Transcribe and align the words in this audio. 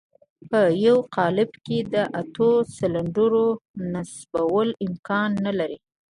په 0.49 0.59
يوه 0.85 1.03
قالب 1.15 1.51
کې 1.65 1.77
د 1.93 1.95
اتو 2.21 2.49
سلنډرو 2.75 3.47
نصبول 3.93 4.69
امکان 4.85 5.29
نه 5.45 5.51
لري. 5.59 5.77